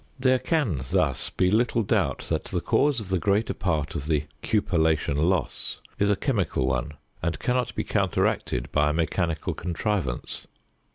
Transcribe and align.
There 0.17 0.39
can, 0.39 0.81
thus, 0.89 1.29
be 1.29 1.51
little 1.51 1.83
doubt 1.83 2.25
that 2.29 2.45
the 2.45 2.59
cause 2.59 2.99
of 2.99 3.09
the 3.09 3.19
greater 3.19 3.53
part 3.53 3.93
of 3.93 4.07
the 4.07 4.23
"cupellation 4.41 5.15
loss" 5.15 5.79
is 5.99 6.09
a 6.09 6.15
chemical 6.15 6.65
one 6.65 6.93
and 7.21 7.37
cannot 7.37 7.75
be 7.75 7.83
counteracted 7.83 8.71
by 8.71 8.89
a 8.89 8.93
mechanical 8.93 9.53
contrivance. 9.53 10.47